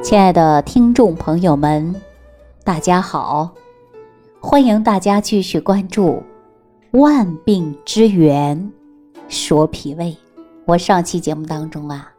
[0.00, 1.94] 亲爱的听众朋友们，
[2.62, 3.50] 大家好！
[4.40, 6.22] 欢迎大家继续关注
[7.00, 8.72] 《万病之源
[9.28, 10.04] 说脾胃》。
[10.66, 12.12] 我上期节目当中啊，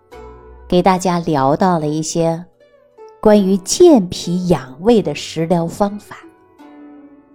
[0.67, 2.43] 给大家聊到了一些
[3.21, 6.17] 关于健脾养胃的食疗方法，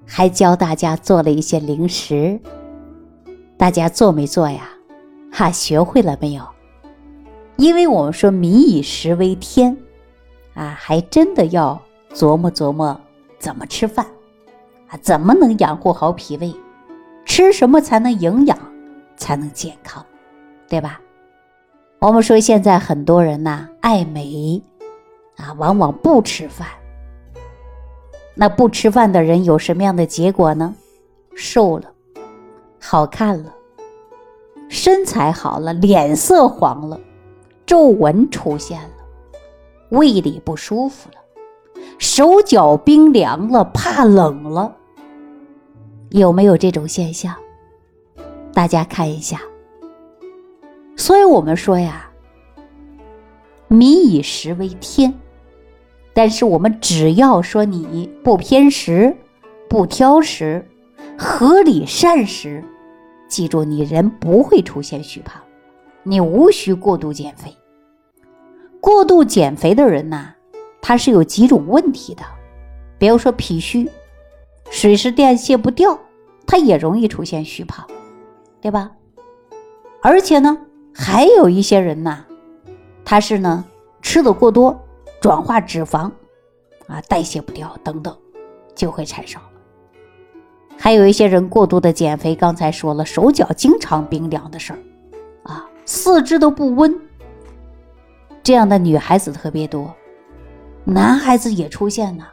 [0.06, 2.38] 还教大家做了一些零食。
[3.56, 4.68] 大家做没做呀？
[5.32, 6.44] 哈，学会了没有？
[7.56, 9.74] 因为我们说“民以食为天”。
[10.54, 11.80] 啊，还真的要
[12.14, 12.98] 琢磨琢磨
[13.38, 14.06] 怎么吃饭，
[14.88, 16.54] 啊，怎么能养护好脾胃？
[17.24, 18.56] 吃什么才能营养，
[19.16, 20.04] 才能健康，
[20.68, 21.00] 对吧？
[21.98, 24.62] 我们说现在很多人呐爱美，
[25.36, 26.68] 啊，往往不吃饭。
[28.34, 30.74] 那不吃饭的人有什么样的结果呢？
[31.34, 31.90] 瘦了，
[32.80, 33.52] 好看了，
[34.68, 37.00] 身材好了，脸色黄了，
[37.64, 38.93] 皱纹出现了。
[39.94, 44.76] 胃里不舒服了，手脚冰凉了，怕冷了，
[46.10, 47.34] 有没有这种现象？
[48.52, 49.40] 大家看一下。
[50.96, 52.08] 所以我们说呀，
[53.68, 55.12] 民以食为天，
[56.12, 59.16] 但是我们只要说你不偏食、
[59.68, 60.64] 不挑食、
[61.18, 62.62] 合理膳食，
[63.28, 65.42] 记住，你人不会出现虚胖，
[66.04, 67.52] 你无需过度减肥。
[68.84, 70.34] 过度减肥的人呐，
[70.82, 72.22] 他是有几种问题的，
[72.98, 73.90] 比如说脾虚，
[74.68, 75.98] 水湿代谢不掉，
[76.46, 77.82] 他也容易出现虚胖，
[78.60, 78.90] 对吧？
[80.02, 80.58] 而且呢，
[80.94, 82.26] 还有一些人呐，
[83.06, 83.64] 他是呢
[84.02, 84.78] 吃的过多，
[85.18, 86.10] 转化脂肪，
[86.86, 88.14] 啊，代谢不掉等等，
[88.74, 89.40] 就会产生。
[90.76, 94.78] 还有一些人过度的减肥，刚才说了，手脚经常冰凉的事儿，
[95.44, 97.00] 啊，四肢都不温。
[98.44, 99.90] 这样的女孩子特别多，
[100.84, 102.26] 男孩子也出现呢，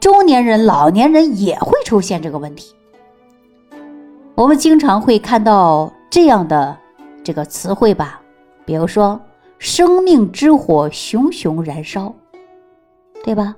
[0.00, 2.74] 中年人、老年人也会出现这个问题。
[4.34, 6.74] 我们经常会看到这样的
[7.22, 8.22] 这个词汇吧，
[8.64, 9.20] 比如说
[9.60, 12.14] “生命之火熊熊燃烧”，
[13.22, 13.54] 对吧？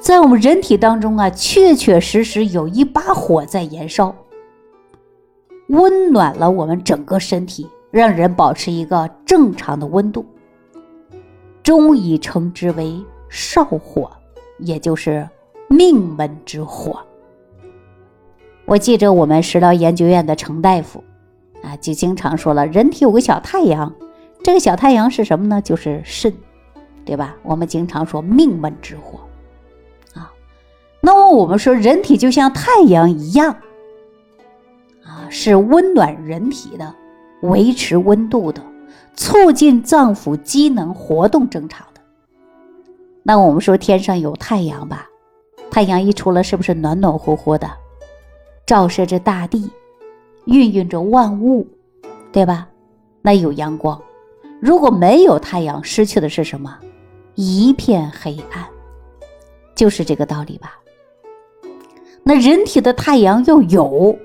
[0.00, 4.14] 在我们人体当中啊，确确实实有一把火在燃烧，
[5.68, 10.24] 温暖了我们整个身体，让人保持一个正常的温度。
[11.68, 14.10] 中医称之为少火，
[14.56, 15.28] 也就是
[15.68, 16.98] 命门之火。
[18.64, 21.04] 我记着我们食疗研究院的程大夫
[21.62, 23.94] 啊，就经常说了，人体有个小太阳，
[24.42, 25.60] 这个小太阳是什么呢？
[25.60, 26.32] 就是肾，
[27.04, 27.36] 对吧？
[27.42, 29.20] 我们经常说命门之火
[30.14, 30.32] 啊。
[31.02, 33.54] 那么我们说，人体就像太阳一样
[35.04, 36.94] 啊，是温暖人体的，
[37.42, 38.62] 维持温度的。
[39.18, 42.00] 促进脏腑机能活动正常的，
[43.24, 45.08] 那我们说天上有太阳吧，
[45.72, 47.68] 太阳一出来是不是暖暖和和的，
[48.64, 49.68] 照射着大地，
[50.44, 51.66] 孕育着万物，
[52.30, 52.68] 对吧？
[53.20, 54.00] 那有阳光。
[54.60, 56.78] 如果没有太阳，失去的是什么？
[57.34, 58.64] 一片黑暗，
[59.74, 60.78] 就是这个道理吧。
[62.22, 64.16] 那人体的太阳要有，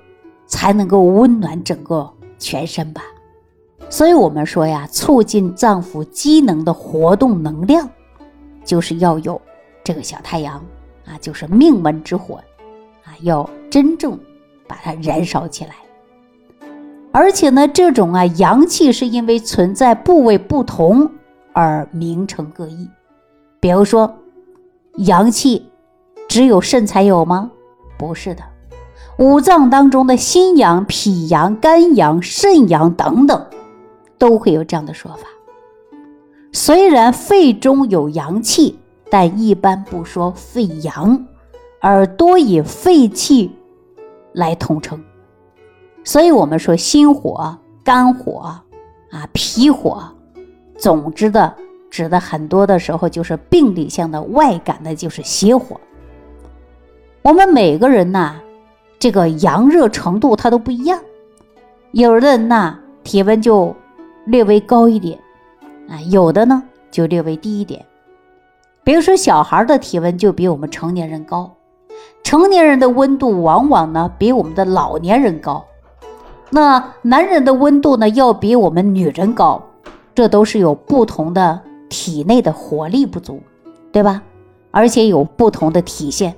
[0.46, 3.02] 才能够温暖整个全身吧。
[3.90, 7.88] 所以我们说呀，促进脏腑机能的活动能量，
[8.66, 9.40] 就是要有
[9.84, 10.56] 这个小太阳
[11.06, 12.42] 啊，就是命门之火
[13.04, 14.20] 啊，要真正
[14.68, 15.72] 把它燃烧起来。
[17.12, 21.12] 而且呢，这种啊阳气是因为存在部位不同
[21.52, 22.90] 而名称各异。
[23.60, 24.12] 比如说，
[24.98, 25.70] 阳气
[26.28, 27.52] 只有肾才有吗？
[28.00, 28.42] 不是的，
[29.20, 33.46] 五脏当中的心阳、脾阳、肝阳、肾阳等等。
[34.18, 35.28] 都会有这样的说法。
[36.52, 38.78] 虽然肺中有阳气，
[39.10, 41.26] 但一般不说肺阳，
[41.82, 43.52] 而多以肺气
[44.34, 45.04] 来统称。
[46.04, 48.54] 所以，我们说心火、肝火
[49.12, 50.04] 啊、脾火，
[50.78, 51.56] 总之的
[51.90, 55.80] 指的很多的时候就是病理性的外感的，就是邪火。
[57.24, 58.36] 我们每个人呐，
[59.00, 61.00] 这个阳热程度它都不一样，
[61.94, 63.76] 有的人呐，体温就。
[64.26, 65.20] 略微高一点，
[65.90, 67.86] 啊，有的呢就略微低一点。
[68.84, 71.52] 比如说，小孩的体温就比我们成年人高，
[72.24, 75.64] 成年人的温度往往呢比我们的老年人高。
[76.50, 79.62] 那男人的温度呢要比我们女人高，
[80.14, 81.60] 这都是有不同的
[81.90, 83.42] 体内的火力不足，
[83.92, 84.22] 对吧？
[84.72, 86.36] 而且有不同的体现。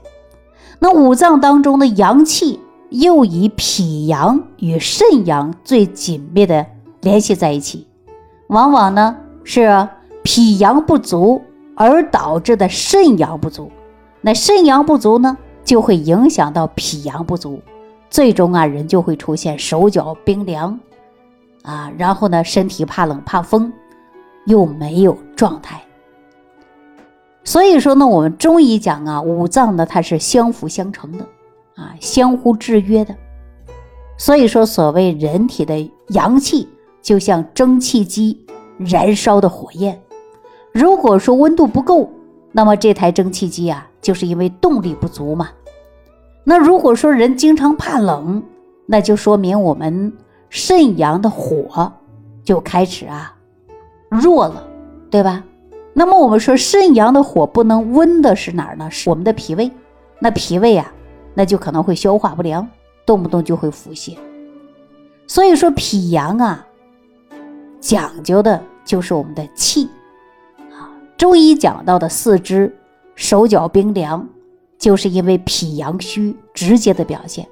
[0.79, 2.59] 那五脏当中的阳气
[2.89, 6.65] 又以脾阳与肾阳最紧密的。
[7.05, 7.87] 联系在一起，
[8.47, 9.87] 往往呢是
[10.23, 11.39] 脾阳不足
[11.75, 13.71] 而导致的肾阳不足。
[14.21, 17.61] 那肾阳不足呢，就会影响到脾阳不足，
[18.09, 20.79] 最终啊，人就会出现手脚冰凉，
[21.61, 23.71] 啊，然后呢，身体怕冷怕风，
[24.47, 25.79] 又没有状态。
[27.43, 31.23] 所以说呢，我们中医讲啊，五脏呢它是相辅相成的，
[31.75, 33.15] 啊，相互制约的。
[34.17, 36.67] 所以说，所谓人体的阳气
[37.05, 38.43] 就像蒸汽机
[38.79, 40.01] 燃烧的火焰，
[40.71, 42.09] 如果说温度不够，
[42.51, 45.49] 那么这台蒸汽机啊，就是因为动力不足嘛。
[46.43, 48.41] 那如果说人经常怕冷，
[48.87, 50.11] 那就说明我们
[50.49, 51.93] 肾阳的火
[52.43, 53.35] 就开始啊
[54.09, 54.67] 弱了，
[55.11, 55.43] 对吧？
[55.93, 58.89] 那么我们说肾阳的火不能温的是哪儿呢？
[58.89, 59.71] 是我们的脾胃。
[60.17, 60.91] 那脾胃啊，
[61.35, 62.67] 那就可能会消化不良，
[63.05, 64.17] 动不动就会腹泻。
[65.27, 66.65] 所以说脾阳啊，
[67.85, 69.87] 讲究的就是我们的气
[70.71, 70.89] 啊。
[71.15, 72.75] 中医讲到的四肢
[73.13, 74.27] 手脚冰凉，
[74.79, 77.47] 就是因为脾阳虚直接的表现。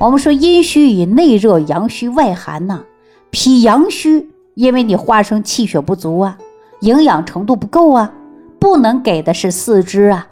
[0.00, 2.82] 我们说阴虚以内热，阳虚外寒呐。
[3.30, 6.36] 脾阳虚，因为你化生气血不足啊。
[6.80, 8.12] 营养程度不够啊，
[8.58, 10.26] 不能给的是四肢啊，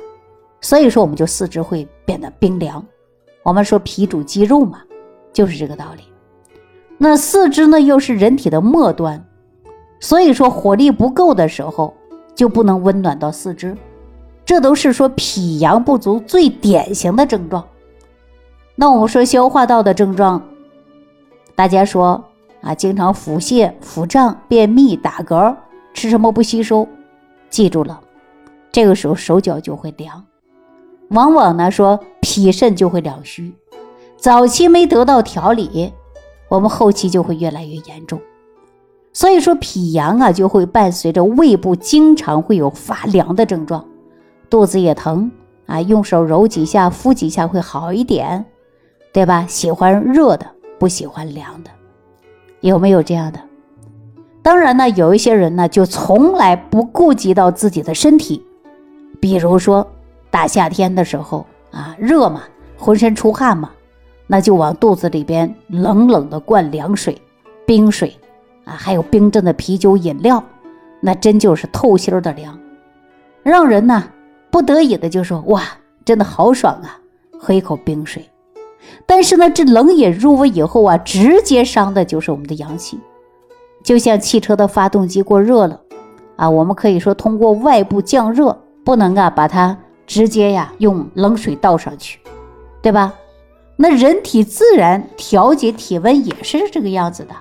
[0.61, 2.85] 所以说我们就四肢会变得冰凉。
[3.45, 4.81] 我们说脾主肌肉嘛，
[5.33, 6.03] 就是这个道理。
[7.03, 9.25] 那四肢呢又是人体的末端，
[10.01, 11.95] 所以说火力不够的时候
[12.35, 13.75] 就不能温暖到四肢，
[14.45, 17.67] 这都是说脾阳不足最典型的症状。
[18.75, 20.43] 那我们说消化道的症状，
[21.55, 22.23] 大家说
[22.61, 25.57] 啊，经常腹泻、腹胀、便秘、打嗝。
[25.95, 26.87] 吃什么不吸收？
[27.49, 27.99] 记住了，
[28.71, 30.23] 这个时候手脚就会凉，
[31.09, 33.55] 往往呢说脾肾就会两虚，
[34.19, 35.95] 早期没得到调理，
[36.51, 38.21] 我们后期就会越来越严重。
[39.13, 43.85] 所以说脾阳啊，就会伴随着胃部经常会有发凉的症状，
[44.51, 45.31] 肚子也疼
[45.67, 48.45] 啊，用手揉几下、敷几下会好一点，
[49.13, 49.47] 对吧？
[49.49, 50.47] 喜欢热的，
[50.79, 51.71] 不喜欢凉的，
[52.61, 53.41] 有没有这样的？
[54.43, 58.45] 当然呢，有一些人呢，就从来不顾及到自己的身体，
[59.21, 59.87] 比如说
[60.31, 62.43] 大夏天的时候啊，热嘛，
[62.79, 63.71] 浑身出汗嘛，
[64.33, 67.21] 那就往肚子里边冷冷的灌凉水、
[67.67, 68.17] 冰水
[68.65, 70.41] 啊，还有冰镇的啤酒饮料，
[71.01, 72.57] 那真就是透心的凉，
[73.43, 74.05] 让人呢
[74.49, 75.65] 不得已的就说哇，
[76.05, 76.97] 真的好爽啊，
[77.41, 78.25] 喝一口冰水。
[79.05, 83.01] 但是呢，这冷饮入胃以后啊，直接伤的就是我们的阳气。
[83.83, 85.81] 就像汽车的发动机过热了，
[86.37, 89.77] 啊，我们可以说通过外部降热，不能啊把它
[90.07, 92.21] 直接呀用冷水倒上去，
[92.81, 93.13] 对吧？
[93.83, 97.35] 那人体自然调节体温也是这个样子的，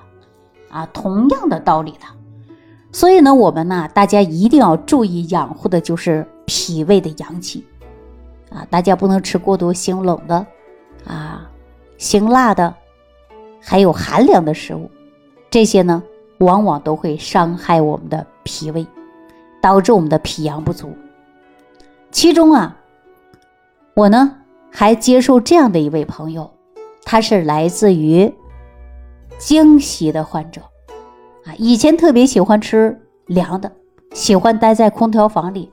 [0.69, 2.05] 啊，同样的道理的。
[2.93, 7.65] 所以呢，我们呢，大家一定要注意养护的就是脾胃的阳气，
[8.49, 10.45] 啊，大家不能吃过多辛冷的，
[11.05, 11.49] 啊，
[11.97, 12.73] 辛辣的，
[13.59, 14.89] 还有寒凉的食物，
[15.49, 16.01] 这些呢。
[16.39, 18.87] 往往都会伤害我们的脾胃，
[19.61, 20.95] 导致我们的脾阳不足。
[22.11, 22.77] 其中啊，
[23.93, 24.37] 我呢
[24.71, 26.49] 还接受这样的一位朋友，
[27.03, 28.33] 他是来自于
[29.37, 30.61] 京西的患者，
[31.45, 33.71] 啊，以前特别喜欢吃凉的，
[34.13, 35.71] 喜欢待在空调房里，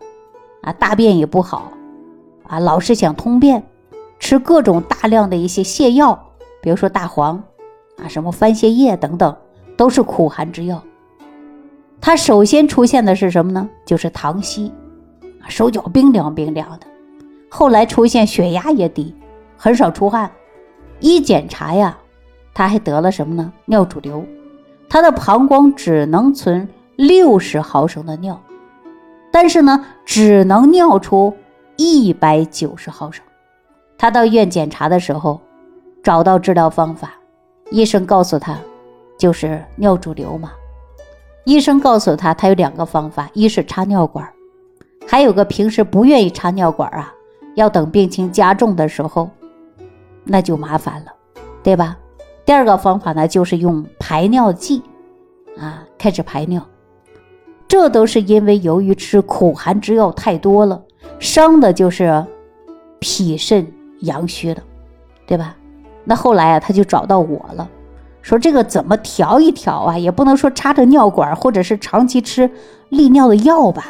[0.62, 1.70] 啊，大便也不好，
[2.46, 3.62] 啊，老是想通便，
[4.18, 6.18] 吃各种大量的一些泻药，
[6.60, 7.42] 比如说大黄，
[7.98, 9.36] 啊，什么番泻叶等等。
[9.76, 10.82] 都是苦寒之药，
[12.00, 13.68] 他首先出现的是什么呢？
[13.84, 14.72] 就是糖稀，
[15.48, 16.86] 手脚冰凉冰凉的。
[17.58, 19.14] 后来出现血压也低，
[19.56, 20.30] 很少出汗。
[21.00, 21.96] 一检查呀，
[22.52, 23.50] 他还得了什么呢？
[23.64, 24.22] 尿主流，
[24.90, 28.38] 他的膀胱只能存六十毫升的尿，
[29.32, 31.34] 但是呢，只能尿出
[31.76, 33.24] 一百九十毫升。
[33.96, 35.40] 他到医院检查的时候，
[36.02, 37.14] 找到治疗方法，
[37.70, 38.54] 医生告诉他。
[39.16, 40.52] 就是尿主流嘛，
[41.46, 44.30] 医生告诉他，他有两个方法，一是插尿管，
[45.08, 47.14] 还有个平时不愿意插尿管啊，
[47.56, 49.30] 要等病情加重的时候，
[50.24, 51.12] 那就麻烦了，
[51.62, 51.96] 对吧？
[52.44, 54.82] 第二个方法呢，就是用排尿剂，
[55.58, 56.62] 啊，开始排尿，
[57.66, 60.82] 这都是因为由于吃苦寒之药太多了，
[61.18, 62.24] 伤的就是
[63.00, 63.66] 脾肾
[64.00, 64.62] 阳虚的，
[65.26, 65.56] 对吧？
[66.04, 67.68] 那后来啊，他就找到我了。
[68.20, 69.96] 说这个怎么调一调啊？
[69.98, 72.50] 也不能说插着尿管，或者是长期吃
[72.90, 73.86] 利尿的药吧？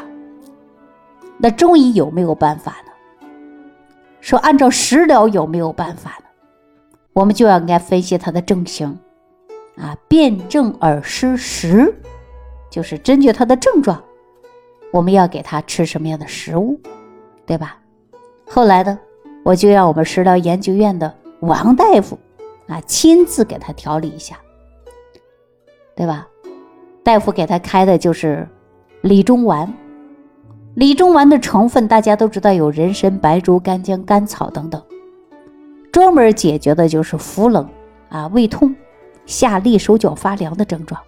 [1.39, 2.93] 那中医有没有办法呢？
[4.27, 6.25] 说按照食疗有没有办法呢？
[7.13, 8.99] 我们就要应该分析他的症型
[9.77, 11.95] 啊，辨证而施食，
[12.69, 14.03] 就是根据他的症状，
[14.91, 16.77] 我们要给他吃什么样的食物，
[17.47, 17.79] 对吧？
[18.49, 18.99] 后来呢，
[19.45, 22.19] 我就让我们食疗研究院的王大夫
[22.67, 24.37] 啊亲自给他调理一下，
[25.95, 26.27] 对吧？
[27.05, 28.45] 大夫给他开的就是
[29.03, 29.73] 理中丸。
[30.77, 34.83] 理中丸的成分大家都知道，有人参、白术、干姜、甘草等等，
[35.91, 37.67] 专门解决的就是腹冷
[38.11, 38.77] 啊、胃痛、
[39.25, 41.01] 下利、手脚发凉的症状。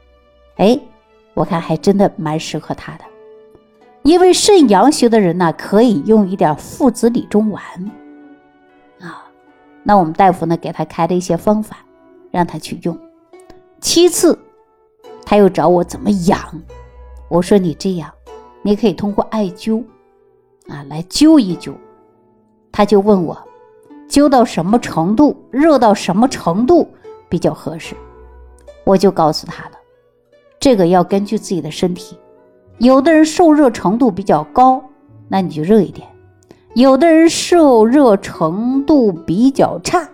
[0.56, 0.80] 哎，
[1.34, 3.04] 我看还真的蛮适合他的，
[4.04, 7.62] 因为肾阳虚的人呢，可以用一点附子理中丸
[9.02, 9.22] 啊。
[9.82, 11.76] 那我们大夫呢，给他开了一些方法，
[12.30, 12.98] 让他去用。
[13.82, 14.38] 其次，
[15.26, 16.40] 他又找我怎么养，
[17.28, 18.10] 我说你这样。
[18.68, 19.82] 你可以通过艾灸，
[20.68, 21.72] 啊，来灸一灸。
[22.70, 23.34] 他就问我，
[24.10, 26.86] 灸到什么程度，热到什么程度
[27.30, 27.96] 比较合适？
[28.84, 29.78] 我就告诉他了，
[30.60, 32.14] 这个要根据自己的身体。
[32.76, 34.84] 有的人受热程度比较高，
[35.28, 36.06] 那你就热一点；
[36.74, 40.06] 有的人受热程度比较差，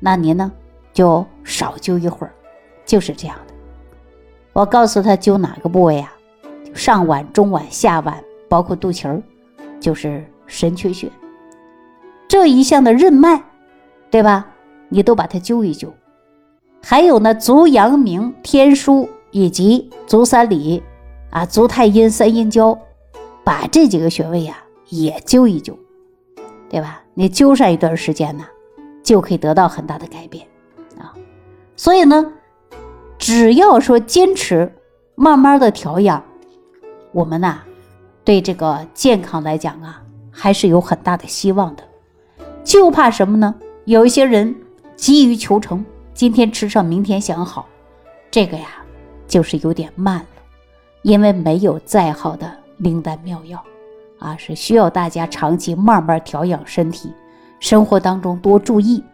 [0.00, 0.50] 那您呢
[0.92, 2.32] 就少灸一会儿，
[2.84, 3.54] 就是这样的。
[4.52, 6.12] 我告诉他灸哪个部位啊？
[6.74, 8.14] 上脘、中脘、下脘，
[8.48, 9.22] 包括肚脐儿，
[9.80, 11.08] 就是神阙穴
[12.28, 13.40] 这一项的任脉，
[14.10, 14.46] 对吧？
[14.88, 15.88] 你都把它灸一灸。
[16.82, 20.82] 还有呢，足阳明、天枢以及足三里
[21.30, 22.78] 啊、足太阴、三阴交，
[23.42, 24.56] 把这几个穴位呀
[24.88, 25.74] 也灸一灸，
[26.68, 27.02] 对吧？
[27.14, 28.44] 你灸上一段时间呢，
[29.02, 30.44] 就可以得到很大的改变
[30.98, 31.14] 啊。
[31.76, 32.32] 所以呢，
[33.18, 34.72] 只要说坚持，
[35.14, 36.22] 慢慢的调养。
[37.14, 37.60] 我们呐，
[38.24, 40.02] 对这个健康来讲啊，
[40.32, 41.84] 还是有很大的希望的。
[42.64, 43.54] 就怕什么呢？
[43.84, 44.52] 有一些人
[44.96, 47.68] 急于求成，今天吃上，明天想好，
[48.32, 48.66] 这个呀，
[49.28, 50.26] 就是有点慢了。
[51.02, 53.62] 因为没有再好的灵丹妙药
[54.18, 57.12] 啊，是需要大家长期慢慢调养身体，
[57.60, 59.04] 生活当中多注意，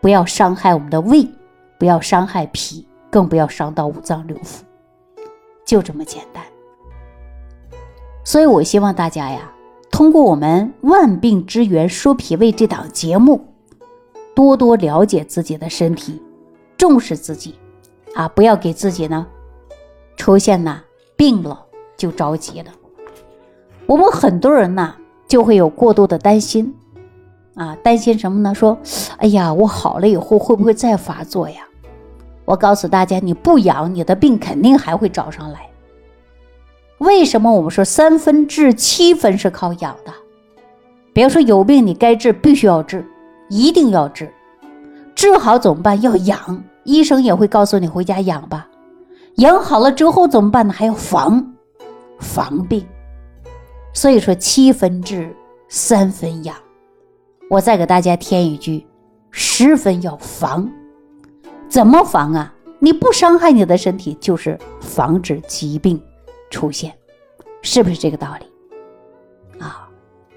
[0.00, 1.28] 不要伤害我们的胃，
[1.76, 4.60] 不要伤害脾，更不要伤到五脏六腑，
[5.66, 6.42] 就这么简单。
[8.22, 9.50] 所以，我希望大家呀，
[9.90, 13.44] 通过我们《万病之源说脾胃》这档节目，
[14.34, 16.22] 多多了解自己的身体，
[16.76, 17.54] 重视自己，
[18.14, 19.26] 啊，不要给自己呢
[20.16, 20.82] 出现呐
[21.16, 22.66] 病了就着急了。
[23.86, 24.94] 我们很多人呐
[25.26, 26.74] 就会有过度的担心，
[27.54, 28.54] 啊，担心什么呢？
[28.54, 28.78] 说，
[29.16, 31.66] 哎呀，我好了以后会不会再发作呀？
[32.44, 35.69] 我告诉大家，你不养，你的病肯定还会找上来。
[37.00, 40.12] 为什么我们说三分治，七分是靠养的？
[41.14, 43.02] 比如说有病，你该治必须要治，
[43.48, 44.30] 一定要治。
[45.14, 46.00] 治好怎么办？
[46.02, 48.68] 要养，医生也会告诉你回家养吧。
[49.36, 50.74] 养好了之后怎么办呢？
[50.74, 51.54] 还要防，
[52.18, 52.86] 防病。
[53.94, 55.34] 所以说七分治，
[55.70, 56.54] 三分养。
[57.48, 58.86] 我再给大家添一句，
[59.30, 60.70] 十分要防。
[61.66, 62.52] 怎么防啊？
[62.78, 65.98] 你不伤害你的身体，就是防止疾病。
[66.50, 66.92] 出现，
[67.62, 69.88] 是不是这个道理啊？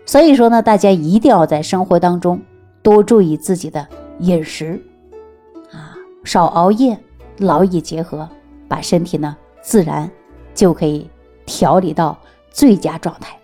[0.05, 2.39] 所以说呢，大家一定要在生活当中
[2.81, 3.87] 多注意自己的
[4.19, 4.81] 饮食
[5.71, 6.97] 啊，少熬夜，
[7.39, 8.29] 劳逸结合，
[8.67, 10.09] 把身体呢自然
[10.53, 11.09] 就可以
[11.45, 12.17] 调理到
[12.51, 13.35] 最佳状态。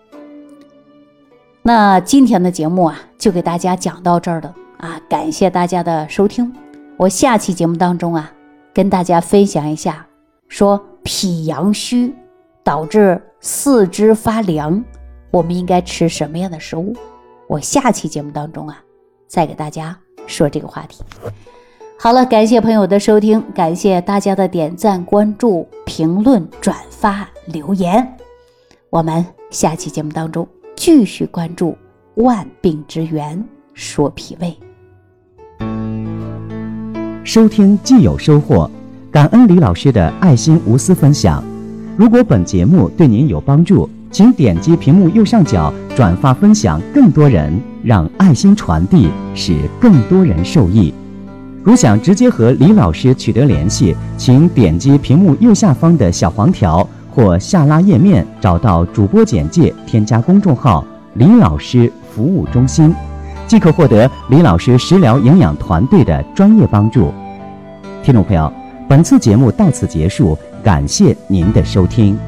[1.61, 6.53] 那今天的节目啊，就给大家讲到这儿了啊，感谢大家的收听。
[6.97, 8.31] 我下期节目当中啊，
[8.73, 10.05] 跟大家分享一下，
[10.47, 12.13] 说脾阳虚。
[12.69, 14.85] 导致四肢发凉，
[15.31, 16.95] 我们应该吃什么样的食物？
[17.47, 18.77] 我下期节目当中啊，
[19.27, 19.97] 再给大家
[20.27, 21.03] 说这个话题。
[21.97, 28.07] 好了，感谢朋友的收听，感谢大家的点赞、关注、评论、转发、留言。
[28.91, 31.75] 我们下期节目当中继续关注
[32.17, 34.55] 万病之源，说脾胃。
[37.23, 38.69] 收听既有收获，
[39.11, 41.43] 感恩李老师的爱心无私分享。
[42.00, 47.51] 如果本节目对您有帮助，请点击屏幕右上角转发分享，更多人
[47.84, 50.94] 让爱心传递，使更多人受益。
[51.62, 62.96] 如想直接和李老师取得联系，请点击屏幕右下方的小黄条或下拉页面，找到主播简介，添加公众号“李老师服务中心”，
[63.46, 67.12] 即可获得李老师食疗营养团队的专业帮助。
[68.01, 68.50] 听众朋友，
[68.89, 70.36] 本次节目到此结束。
[70.63, 72.19] 感谢您的收听。